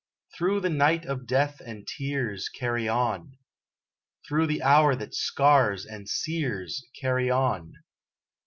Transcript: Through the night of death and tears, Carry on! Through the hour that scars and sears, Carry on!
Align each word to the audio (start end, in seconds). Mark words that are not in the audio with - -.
Through 0.35 0.61
the 0.61 0.69
night 0.71 1.05
of 1.05 1.27
death 1.27 1.61
and 1.63 1.85
tears, 1.87 2.49
Carry 2.49 2.89
on! 2.89 3.37
Through 4.27 4.47
the 4.47 4.63
hour 4.63 4.95
that 4.95 5.13
scars 5.13 5.85
and 5.85 6.09
sears, 6.09 6.83
Carry 6.99 7.29
on! 7.29 7.73